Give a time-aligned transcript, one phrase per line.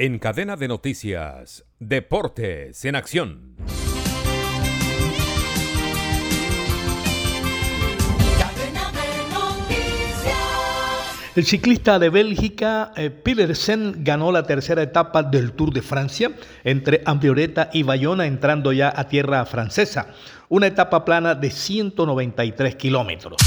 [0.00, 3.56] En cadena de noticias, Deportes en Acción.
[11.34, 16.30] El ciclista de Bélgica, eh, Pedersen, ganó la tercera etapa del Tour de Francia
[16.62, 20.14] entre Ambioreta y Bayona, entrando ya a tierra francesa.
[20.48, 23.38] Una etapa plana de 193 kilómetros.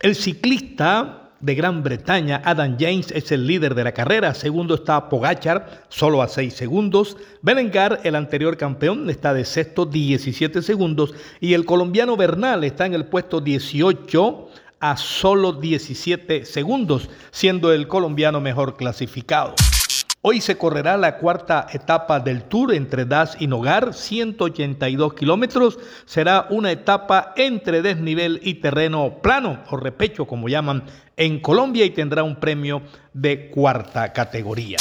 [0.00, 4.32] El ciclista de Gran Bretaña, Adam James, es el líder de la carrera.
[4.32, 7.18] Segundo está Pogachar, solo a 6 segundos.
[7.42, 11.12] Belengar, el anterior campeón, está de sexto, 17 segundos.
[11.40, 14.48] Y el colombiano Bernal está en el puesto 18
[14.80, 19.54] a solo 17 segundos, siendo el colombiano mejor clasificado.
[20.26, 25.78] Hoy se correrá la cuarta etapa del Tour entre Das y Nogar, 182 kilómetros.
[26.06, 30.84] Será una etapa entre desnivel y terreno plano o repecho, como llaman
[31.18, 32.80] en Colombia, y tendrá un premio
[33.12, 34.78] de cuarta categoría.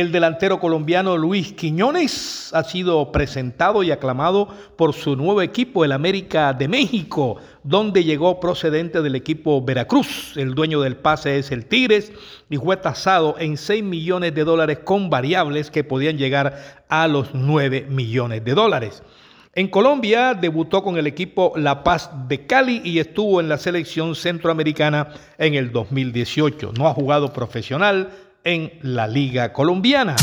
[0.00, 5.92] El delantero colombiano Luis Quiñones ha sido presentado y aclamado por su nuevo equipo, el
[5.92, 10.36] América de México, donde llegó procedente del equipo Veracruz.
[10.36, 12.12] El dueño del pase es el Tigres
[12.50, 17.32] y fue tasado en 6 millones de dólares con variables que podían llegar a los
[17.32, 19.02] 9 millones de dólares.
[19.54, 24.14] En Colombia debutó con el equipo La Paz de Cali y estuvo en la selección
[24.14, 26.72] centroamericana en el 2018.
[26.76, 28.10] No ha jugado profesional,
[28.46, 30.14] en la Liga Colombiana.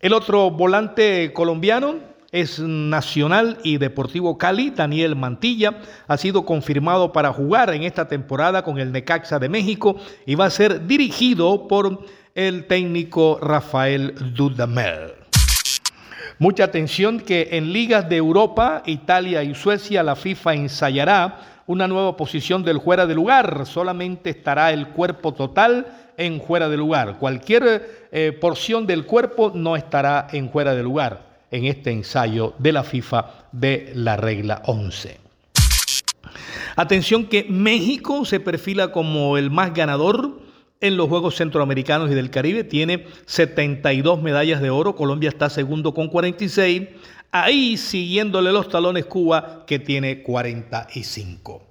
[0.00, 1.94] El otro volante colombiano
[2.32, 5.78] es Nacional y Deportivo Cali, Daniel Mantilla,
[6.08, 10.46] ha sido confirmado para jugar en esta temporada con el Necaxa de México y va
[10.46, 15.12] a ser dirigido por el técnico Rafael Dudamel.
[16.40, 22.16] Mucha atención que en ligas de Europa, Italia y Suecia la FIFA ensayará una nueva
[22.16, 23.66] posición del fuera de lugar.
[23.66, 27.18] Solamente estará el cuerpo total en fuera de lugar.
[27.18, 32.72] Cualquier eh, porción del cuerpo no estará en fuera de lugar en este ensayo de
[32.72, 35.20] la FIFA de la regla 11.
[36.76, 40.41] Atención que México se perfila como el más ganador
[40.82, 42.64] en los Juegos Centroamericanos y del Caribe.
[42.64, 44.94] Tiene 72 medallas de oro.
[44.94, 46.88] Colombia está segundo con 46.
[47.30, 51.62] Ahí siguiéndole los talones Cuba que tiene 45.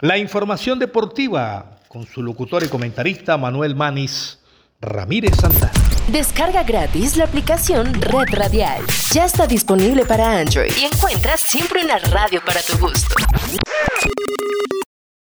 [0.00, 4.38] La información deportiva con su locutor y comentarista Manuel Manis
[4.80, 5.72] Ramírez Santana.
[6.12, 8.82] Descarga gratis la aplicación Red Radial.
[9.12, 13.14] Ya está disponible para Android y encuentras siempre una radio para tu gusto.